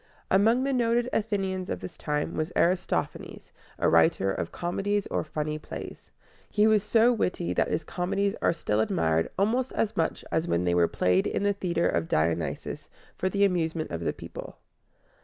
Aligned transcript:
Among 0.31 0.63
the 0.63 0.73
noted 0.73 1.09
Athenians 1.13 1.69
of 1.69 1.79
this 1.79 1.95
time 1.95 2.33
was 2.33 2.51
Aristophanes, 2.55 3.51
a 3.77 3.87
writer 3.87 4.31
of 4.31 4.51
comedies 4.51 5.05
or 5.11 5.23
funny 5.23 5.59
plays. 5.59 6.09
He 6.49 6.65
was 6.65 6.81
so 6.81 7.13
witty 7.13 7.53
that 7.53 7.67
his 7.69 7.83
comedies 7.83 8.35
are 8.41 8.51
still 8.51 8.79
admired 8.79 9.29
almost 9.37 9.71
as 9.73 9.95
much 9.95 10.25
as 10.31 10.47
when 10.47 10.63
they 10.63 10.73
were 10.73 10.87
played 10.87 11.27
in 11.27 11.43
the 11.43 11.53
Theater 11.53 11.87
of 11.87 12.07
Dionysus 12.07 12.89
for 13.15 13.29
the 13.29 13.45
amusement 13.45 13.91
of 13.91 13.99
the 14.01 14.11
people. 14.11 14.57